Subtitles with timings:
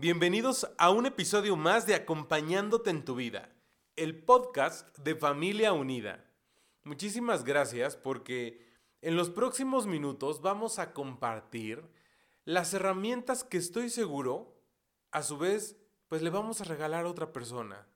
[0.00, 3.50] Bienvenidos a un episodio más de Acompañándote en tu vida,
[3.96, 6.24] el podcast de Familia Unida.
[6.84, 8.64] Muchísimas gracias porque
[9.02, 11.82] en los próximos minutos vamos a compartir
[12.44, 14.62] las herramientas que estoy seguro,
[15.10, 15.76] a su vez,
[16.06, 17.88] pues le vamos a regalar a otra persona.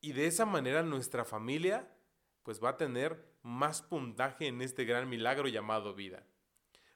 [0.00, 1.94] Y de esa manera nuestra familia
[2.42, 6.24] pues va a tener más puntaje en este gran milagro llamado vida.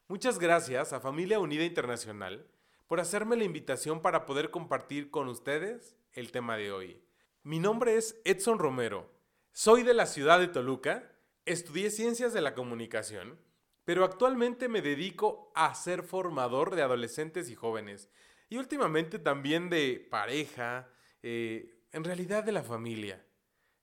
[0.08, 2.50] Muchas gracias a Familia Unida Internacional
[2.90, 7.00] por hacerme la invitación para poder compartir con ustedes el tema de hoy.
[7.44, 9.08] Mi nombre es Edson Romero,
[9.52, 13.38] soy de la ciudad de Toluca, estudié ciencias de la comunicación,
[13.84, 18.10] pero actualmente me dedico a ser formador de adolescentes y jóvenes,
[18.48, 20.88] y últimamente también de pareja,
[21.22, 23.24] eh, en realidad de la familia.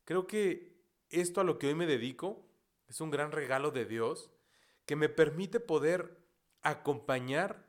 [0.03, 2.46] Creo que esto a lo que hoy me dedico
[2.90, 4.30] es un gran regalo de Dios
[4.86, 6.18] que me permite poder
[6.62, 7.67] acompañar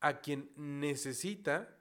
[0.00, 1.78] a quien necesita,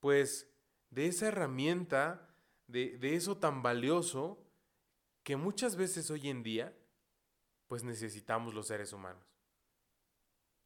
[0.00, 0.50] pues,
[0.90, 2.28] de esa herramienta,
[2.66, 4.44] de, de eso tan valioso
[5.22, 6.76] que muchas veces hoy en día,
[7.66, 9.24] pues necesitamos los seres humanos.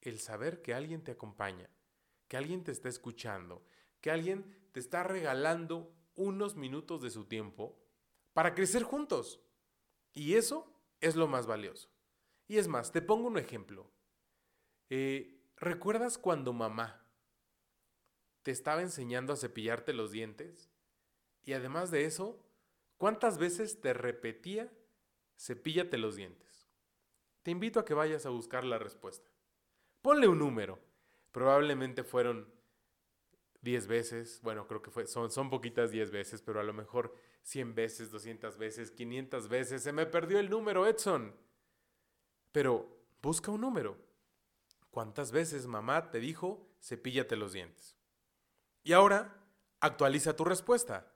[0.00, 1.68] El saber que alguien te acompaña,
[2.28, 3.66] que alguien te está escuchando,
[4.00, 7.78] que alguien te está regalando unos minutos de su tiempo
[8.32, 9.40] para crecer juntos.
[10.12, 11.90] Y eso es lo más valioso.
[12.46, 13.90] Y es más, te pongo un ejemplo.
[14.90, 17.02] Eh, ¿Recuerdas cuando mamá
[18.42, 20.68] te estaba enseñando a cepillarte los dientes?
[21.42, 22.38] Y además de eso,
[22.98, 24.70] ¿cuántas veces te repetía
[25.38, 26.68] cepíllate los dientes?
[27.42, 29.30] Te invito a que vayas a buscar la respuesta.
[30.02, 30.78] Ponle un número.
[31.32, 32.46] Probablemente fueron
[33.62, 37.14] 10 veces, bueno, creo que fue, son, son poquitas 10 veces, pero a lo mejor
[37.40, 39.82] 100 veces, 200 veces, 500 veces.
[39.82, 41.34] Se me perdió el número, Edson.
[42.52, 43.96] Pero busca un número.
[44.94, 47.96] ¿Cuántas veces mamá te dijo cepíllate los dientes?
[48.84, 49.44] Y ahora,
[49.80, 51.12] actualiza tu respuesta.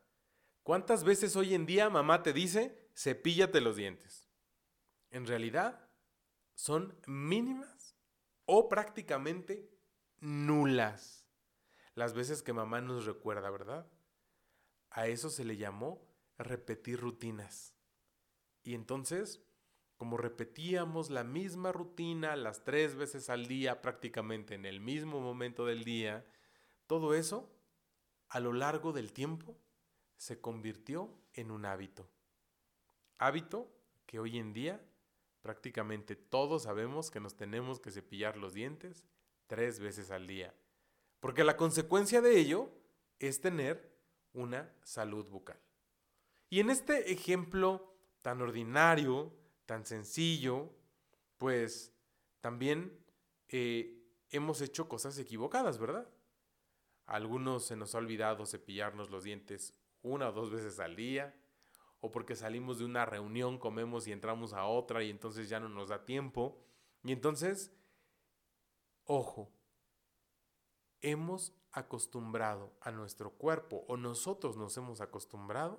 [0.65, 4.29] ¿Cuántas veces hoy en día mamá te dice cepíllate los dientes?
[5.11, 5.89] En realidad,
[6.57, 7.95] son mínimas
[8.47, 9.71] o prácticamente
[10.19, 11.25] nulas
[11.95, 13.87] las veces que mamá nos recuerda, ¿verdad?
[14.91, 16.05] A eso se le llamó
[16.37, 17.77] repetir rutinas.
[18.65, 19.41] Y entonces,
[19.99, 25.67] como repetíamos la misma rutina las tres veces al día, prácticamente en el mismo momento
[25.67, 26.25] del día,
[26.87, 27.53] todo eso,
[28.29, 29.59] a lo largo del tiempo,
[30.17, 32.09] se convirtió en un hábito.
[33.19, 33.69] Hábito
[34.07, 34.81] que hoy en día
[35.43, 39.05] prácticamente todos sabemos que nos tenemos que cepillar los dientes
[39.49, 40.55] tres veces al día.
[41.19, 42.71] Porque la consecuencia de ello
[43.19, 43.93] es tener
[44.33, 45.59] una salud bucal.
[46.51, 49.33] Y en este ejemplo tan ordinario,
[49.69, 50.71] tan sencillo,
[51.37, 51.93] pues
[52.41, 52.99] también
[53.49, 56.09] eh, hemos hecho cosas equivocadas, ¿verdad?
[57.05, 61.39] A algunos se nos ha olvidado cepillarnos los dientes una o dos veces al día,
[62.01, 65.69] o porque salimos de una reunión, comemos y entramos a otra y entonces ya no
[65.69, 66.59] nos da tiempo.
[67.05, 67.71] Y entonces,
[69.05, 69.51] ojo,
[71.03, 75.79] hemos acostumbrado a nuestro cuerpo o nosotros nos hemos acostumbrado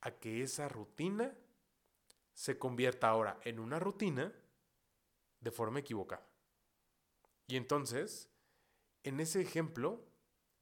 [0.00, 1.36] a que esa rutina
[2.34, 4.32] se convierta ahora en una rutina
[5.40, 6.26] de forma equivocada.
[7.46, 8.30] Y entonces,
[9.02, 10.04] en ese ejemplo,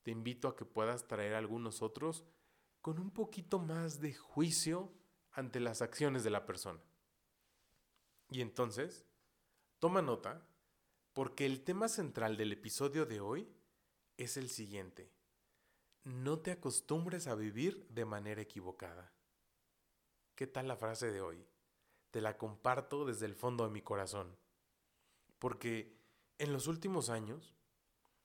[0.02, 2.24] te invito a que puedas traer algunos otros
[2.80, 4.92] con un poquito más de juicio
[5.30, 6.80] ante las acciones de la persona.
[8.30, 9.06] Y entonces,
[9.78, 10.46] toma nota,
[11.12, 13.48] porque el tema central del episodio de hoy
[14.16, 15.12] es el siguiente.
[16.04, 19.12] No te acostumbres a vivir de manera equivocada.
[20.34, 21.46] ¿Qué tal la frase de hoy?
[22.12, 24.36] Te la comparto desde el fondo de mi corazón.
[25.38, 25.98] Porque
[26.38, 27.56] en los últimos años,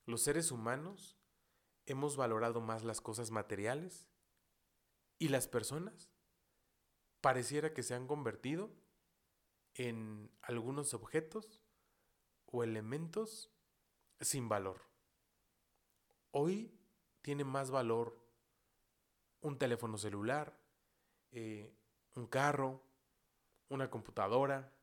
[0.05, 1.17] los seres humanos
[1.85, 4.09] hemos valorado más las cosas materiales
[5.17, 6.11] y las personas
[7.21, 8.69] pareciera que se han convertido
[9.73, 11.63] en algunos objetos
[12.45, 13.51] o elementos
[14.19, 14.81] sin valor.
[16.31, 16.77] Hoy
[17.21, 18.21] tiene más valor
[19.39, 20.59] un teléfono celular,
[21.31, 21.73] eh,
[22.15, 22.86] un carro,
[23.69, 24.73] una computadora,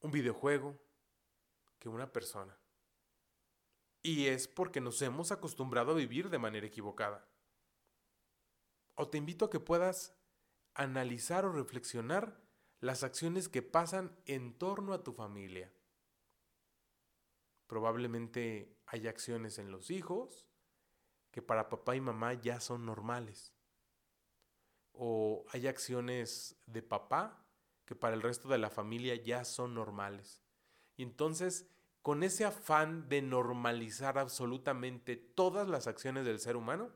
[0.00, 0.78] un videojuego,
[1.78, 2.58] que una persona.
[4.02, 7.28] Y es porque nos hemos acostumbrado a vivir de manera equivocada.
[8.98, 10.16] o te invito a que puedas
[10.72, 12.40] analizar o reflexionar
[12.80, 15.70] las acciones que pasan en torno a tu familia.
[17.66, 20.48] Probablemente hay acciones en los hijos
[21.30, 23.52] que para papá y mamá ya son normales.
[24.92, 27.45] O hay acciones de papá
[27.86, 30.42] que para el resto de la familia ya son normales.
[30.96, 31.66] Y entonces,
[32.02, 36.90] con ese afán de normalizar absolutamente todas las acciones del ser humano,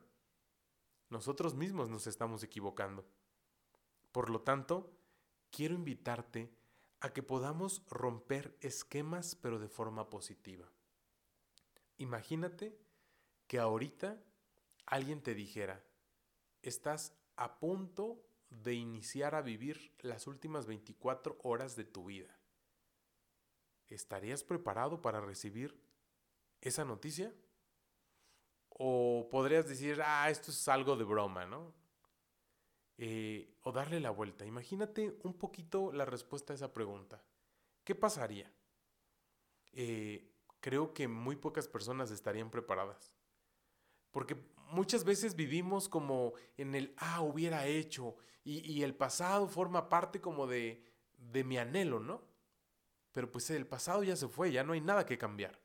[1.09, 3.07] nosotros mismos nos estamos equivocando.
[4.13, 4.93] Por lo tanto,
[5.51, 6.53] quiero invitarte
[7.01, 10.71] a que podamos romper esquemas pero de forma positiva.
[11.99, 12.79] Imagínate
[13.47, 14.23] que ahorita
[14.87, 15.85] alguien te dijera,
[16.63, 22.37] estás a punto de iniciar a vivir las últimas 24 horas de tu vida.
[23.89, 25.81] ¿Estarías preparado para recibir
[26.61, 27.35] esa noticia?
[28.69, 31.73] O podrías decir, ah, esto es algo de broma, ¿no?
[32.99, 34.45] Eh, o darle la vuelta.
[34.45, 37.23] Imagínate un poquito la respuesta a esa pregunta.
[37.85, 38.53] ¿Qué pasaría?
[39.73, 43.15] Eh, creo que muy pocas personas estarían preparadas.
[44.11, 44.37] Porque
[44.73, 50.21] muchas veces vivimos como en el, ah, hubiera hecho, y, y el pasado forma parte
[50.21, 50.85] como de,
[51.19, 52.23] de mi anhelo, ¿no?
[53.13, 55.61] Pero pues el pasado ya se fue, ya no hay nada que cambiar.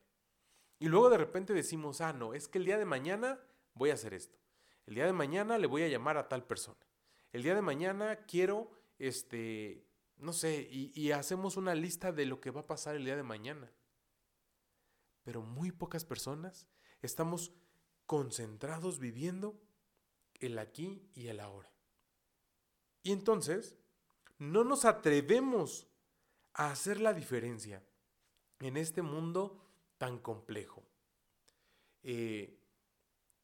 [0.78, 3.40] Y luego de repente decimos, ah, no, es que el día de mañana
[3.74, 4.38] voy a hacer esto.
[4.84, 6.78] El día de mañana le voy a llamar a tal persona.
[7.32, 9.86] El día de mañana quiero, este,
[10.16, 13.16] no sé, y, y hacemos una lista de lo que va a pasar el día
[13.16, 13.72] de mañana.
[15.22, 16.68] Pero muy pocas personas
[17.02, 17.52] estamos
[18.06, 19.60] concentrados viviendo
[20.40, 21.70] el aquí y el ahora.
[23.02, 23.76] Y entonces,
[24.38, 25.86] no nos atrevemos
[26.54, 27.84] a hacer la diferencia
[28.60, 29.62] en este mundo
[29.98, 30.82] tan complejo.
[32.02, 32.58] Eh,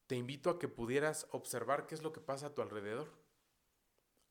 [0.07, 3.11] te invito a que pudieras observar qué es lo que pasa a tu alrededor.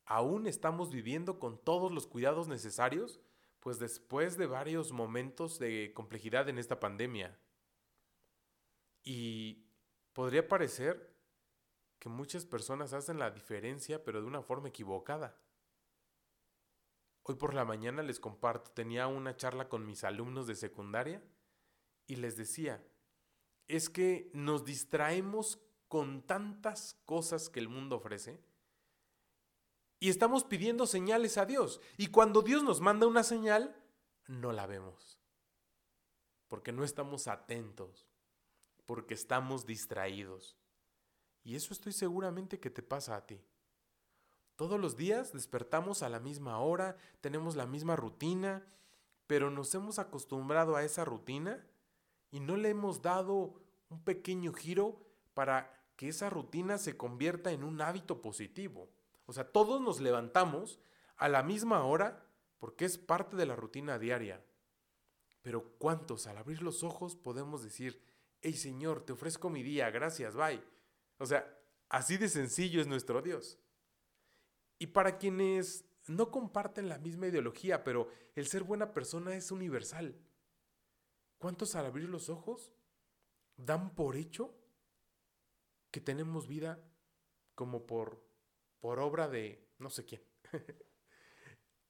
[0.04, 3.20] Aún estamos viviendo con todos los cuidados necesarios,
[3.60, 7.38] pues después de varios momentos de complejidad en esta pandemia.
[9.04, 9.64] Y
[10.12, 11.12] podría parecer
[11.98, 15.36] que muchas personas hacen la diferencia, pero de una forma equivocada.
[17.22, 21.22] Hoy por la mañana les comparto, tenía una charla con mis alumnos de secundaria
[22.06, 22.84] y les decía,
[23.68, 28.40] es que nos distraemos con tantas cosas que el mundo ofrece
[30.02, 31.80] y estamos pidiendo señales a Dios.
[31.96, 33.80] Y cuando Dios nos manda una señal,
[34.26, 35.20] no la vemos.
[36.48, 38.08] Porque no estamos atentos,
[38.86, 40.56] porque estamos distraídos.
[41.44, 43.40] Y eso estoy seguramente que te pasa a ti.
[44.56, 48.64] Todos los días despertamos a la misma hora, tenemos la misma rutina,
[49.26, 51.66] pero nos hemos acostumbrado a esa rutina
[52.30, 53.54] y no le hemos dado
[53.88, 55.00] un pequeño giro
[55.34, 58.88] para que esa rutina se convierta en un hábito positivo.
[59.26, 60.80] O sea, todos nos levantamos
[61.16, 62.26] a la misma hora
[62.58, 64.44] porque es parte de la rutina diaria.
[65.42, 68.02] Pero ¿cuántos al abrir los ojos podemos decir,
[68.42, 70.62] hey Señor, te ofrezco mi día, gracias, bye?
[71.18, 71.58] O sea,
[71.88, 73.58] así de sencillo es nuestro Dios.
[74.78, 80.18] Y para quienes no comparten la misma ideología, pero el ser buena persona es universal.
[81.38, 82.72] ¿Cuántos al abrir los ojos
[83.56, 84.58] dan por hecho
[85.92, 86.82] que tenemos vida
[87.54, 88.24] como por,
[88.80, 90.22] por obra de no sé quién?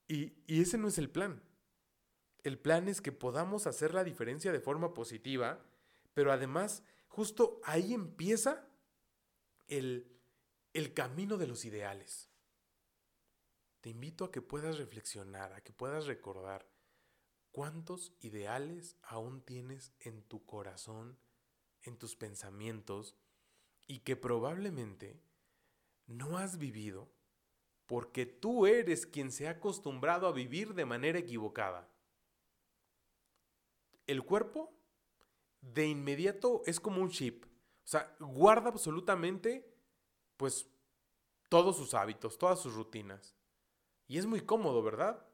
[0.08, 1.42] y, y ese no es el plan.
[2.42, 5.64] El plan es que podamos hacer la diferencia de forma positiva,
[6.14, 8.68] pero además justo ahí empieza
[9.68, 10.20] el,
[10.72, 12.28] el camino de los ideales.
[13.80, 16.72] Te invito a que puedas reflexionar, a que puedas recordar
[17.52, 21.18] ¿Cuántos ideales aún tienes en tu corazón,
[21.82, 23.14] en tus pensamientos,
[23.86, 25.22] y que probablemente
[26.06, 27.12] no has vivido
[27.84, 31.92] porque tú eres quien se ha acostumbrado a vivir de manera equivocada?
[34.06, 34.72] El cuerpo
[35.62, 39.74] de inmediato es como un chip, o sea, guarda absolutamente
[40.36, 40.68] pues
[41.48, 43.36] todos sus hábitos, todas sus rutinas.
[44.08, 45.26] Y es muy cómodo, ¿verdad?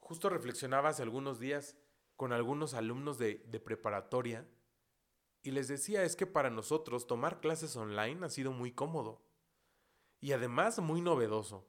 [0.00, 1.76] Justo reflexionaba hace algunos días
[2.16, 4.48] con algunos alumnos de, de preparatoria
[5.42, 9.22] y les decía es que para nosotros tomar clases online ha sido muy cómodo
[10.20, 11.68] y además muy novedoso.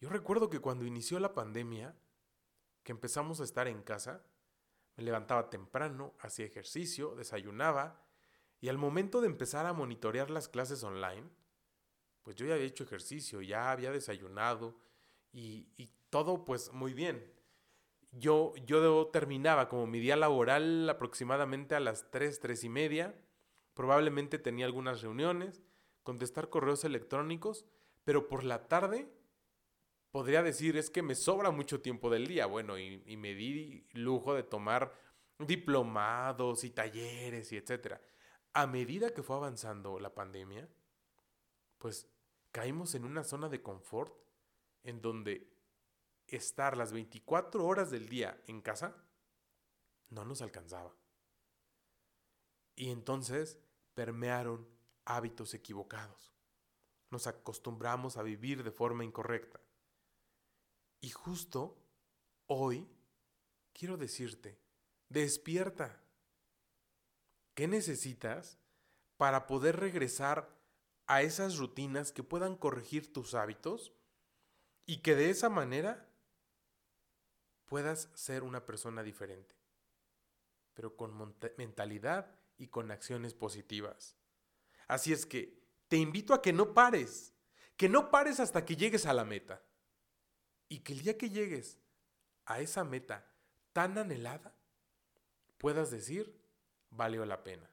[0.00, 1.94] Yo recuerdo que cuando inició la pandemia,
[2.82, 4.24] que empezamos a estar en casa,
[5.00, 8.04] levantaba temprano, hacía ejercicio, desayunaba
[8.60, 11.28] y al momento de empezar a monitorear las clases online,
[12.22, 14.78] pues yo ya había hecho ejercicio, ya había desayunado
[15.32, 17.32] y, y todo pues muy bien.
[18.12, 23.14] Yo, yo terminaba como mi día laboral aproximadamente a las 3, 3 y media.
[23.74, 25.62] Probablemente tenía algunas reuniones.
[26.02, 27.66] contestar correos electrónicos,
[28.04, 29.12] pero por la tarde
[30.10, 32.46] podría decir es que me sobra mucho tiempo del día.
[32.46, 34.92] Bueno, y, me di lujo de tomar
[35.38, 38.00] diplomados y talleres y etcétera.
[38.52, 40.68] A medida que fue avanzando la pandemia,
[41.78, 42.08] pues
[42.50, 44.14] caímos en una zona de confort
[44.82, 45.52] en donde
[46.26, 48.96] estar las 24 horas del día en casa
[50.08, 50.94] no nos alcanzaba.
[52.74, 53.58] Y entonces
[53.94, 54.68] permearon
[55.04, 56.32] hábitos equivocados.
[57.10, 59.60] Nos acostumbramos a vivir de forma incorrecta.
[61.00, 61.76] Y justo
[62.46, 62.88] hoy
[63.72, 64.58] quiero decirte,
[65.08, 66.00] despierta.
[67.54, 68.58] ¿Qué necesitas
[69.16, 70.48] para poder regresar
[71.06, 73.92] a esas rutinas que puedan corregir tus hábitos
[74.86, 76.08] y que de esa manera
[77.64, 79.54] puedas ser una persona diferente,
[80.74, 84.16] pero con mentalidad y con acciones positivas.
[84.88, 87.32] Así es que te invito a que no pares,
[87.76, 89.62] que no pares hasta que llegues a la meta
[90.70, 91.78] y que el día que llegues
[92.46, 93.26] a esa meta
[93.74, 94.54] tan anhelada,
[95.58, 96.34] puedas decir,
[96.90, 97.68] valió la pena.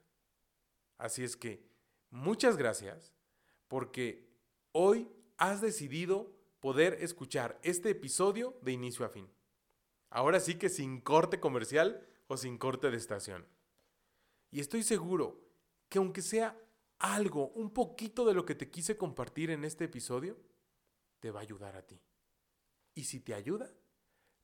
[0.98, 1.64] Así es que,
[2.10, 3.14] muchas gracias
[3.68, 4.28] porque
[4.72, 9.30] hoy has decidido poder escuchar este episodio de inicio a fin.
[10.10, 13.46] Ahora sí que sin corte comercial o sin corte de estación.
[14.50, 15.40] Y estoy seguro
[15.88, 16.60] que aunque sea
[16.98, 20.36] algo, un poquito de lo que te quise compartir en este episodio,
[21.20, 22.00] te va a ayudar a ti.
[22.98, 23.70] Y si te ayuda,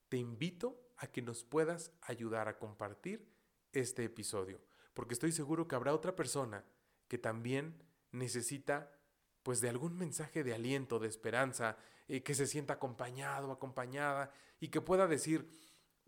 [0.09, 3.29] te invito a que nos puedas ayudar a compartir
[3.73, 4.61] este episodio,
[4.95, 6.65] porque estoy seguro que habrá otra persona
[7.09, 7.83] que también
[8.13, 8.93] necesita
[9.43, 14.31] pues de algún mensaje de aliento, de esperanza, eh, que se sienta acompañado, acompañada
[14.61, 15.51] y que pueda decir,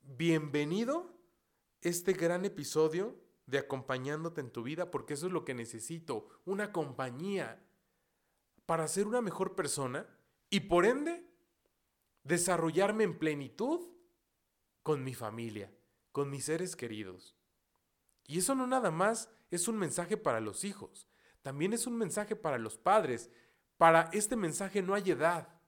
[0.05, 1.19] bienvenido
[1.81, 6.71] este gran episodio de acompañándote en tu vida, porque eso es lo que necesito, una
[6.71, 7.61] compañía
[8.67, 10.07] para ser una mejor persona
[10.49, 11.27] y por ende
[12.27, 13.89] desarrollarme en plenitud
[14.83, 15.73] con mi familia,
[16.13, 17.37] con mis seres queridos.
[18.27, 21.09] Y eso no nada más es un mensaje para los hijos,
[21.47, 23.31] también es un mensaje para los padres.
[23.77, 25.61] Para este mensaje no hay edad.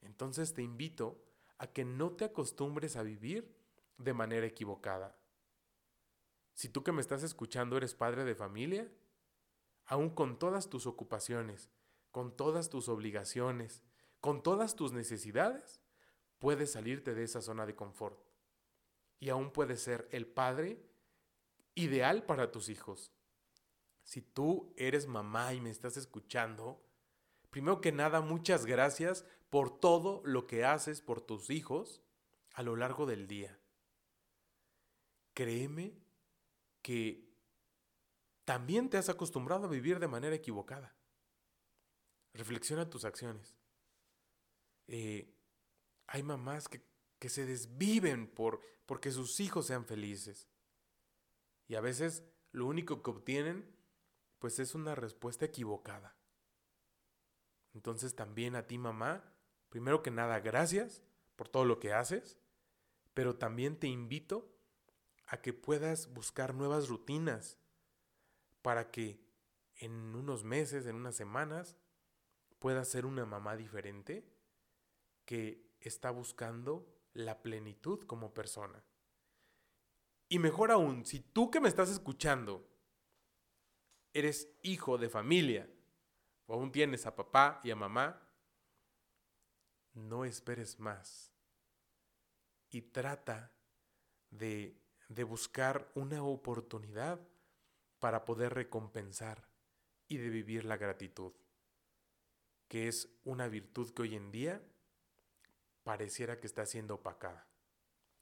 [0.00, 1.22] Entonces te invito
[1.58, 3.54] a que no te acostumbres a vivir
[3.98, 5.18] de manera equivocada.
[6.54, 8.90] Si tú que me estás escuchando eres padre de familia,
[9.84, 11.68] aún con todas tus ocupaciones,
[12.10, 13.82] con todas tus obligaciones,
[14.20, 15.80] con todas tus necesidades,
[16.38, 18.18] puedes salirte de esa zona de confort.
[19.20, 20.80] Y aún puedes ser el padre
[21.74, 23.12] ideal para tus hijos.
[24.02, 26.82] Si tú eres mamá y me estás escuchando,
[27.50, 32.02] primero que nada, muchas gracias por todo lo que haces por tus hijos
[32.54, 33.58] a lo largo del día.
[35.34, 35.94] Créeme
[36.82, 37.28] que
[38.44, 40.94] también te has acostumbrado a vivir de manera equivocada.
[42.32, 43.58] Reflexiona tus acciones.
[44.88, 45.32] Eh,
[46.06, 46.82] hay mamás que,
[47.18, 50.48] que se desviven por porque sus hijos sean felices.
[51.66, 53.76] Y a veces lo único que obtienen
[54.38, 56.16] pues es una respuesta equivocada.
[57.74, 59.22] Entonces también a ti mamá,
[59.68, 61.02] primero que nada, gracias
[61.36, 62.38] por todo lo que haces,
[63.14, 64.50] pero también te invito
[65.26, 67.58] a que puedas buscar nuevas rutinas
[68.62, 69.20] para que
[69.76, 71.76] en unos meses, en unas semanas,
[72.58, 74.26] puedas ser una mamá diferente
[75.28, 78.82] que está buscando la plenitud como persona.
[80.26, 82.66] Y mejor aún, si tú que me estás escuchando
[84.14, 85.68] eres hijo de familia
[86.46, 88.26] o aún tienes a papá y a mamá,
[89.92, 91.30] no esperes más
[92.70, 93.52] y trata
[94.30, 97.20] de, de buscar una oportunidad
[97.98, 99.46] para poder recompensar
[100.06, 101.34] y de vivir la gratitud,
[102.66, 104.62] que es una virtud que hoy en día
[105.88, 107.48] pareciera que está siendo opacada.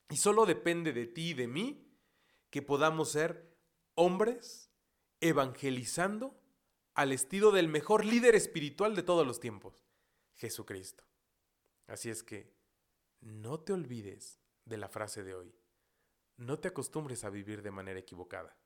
[0.09, 1.99] Y solo depende de ti y de mí
[2.49, 3.59] que podamos ser
[3.97, 4.71] hombres
[5.19, 6.41] evangelizando
[6.95, 9.85] al estilo del mejor líder espiritual de todos los tiempos,
[10.37, 11.03] Jesucristo.
[11.89, 12.55] Así es que
[13.19, 15.53] no te olvides de la frase de hoy.
[16.37, 18.57] No te acostumbres a vivir de manera equivocada.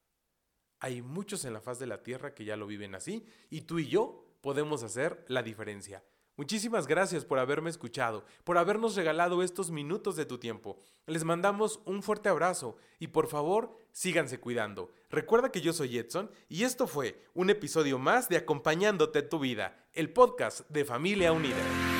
[0.79, 3.79] Hay muchos en la faz de la tierra que ya lo viven así y tú
[3.79, 6.05] y yo podemos hacer la diferencia.
[6.37, 10.79] Muchísimas gracias por haberme escuchado, por habernos regalado estos minutos de tu tiempo.
[11.07, 14.91] Les mandamos un fuerte abrazo y por favor síganse cuidando.
[15.11, 19.85] Recuerda que yo soy Edson y esto fue un episodio más de Acompañándote tu vida,
[19.93, 22.00] el podcast de Familia Unida.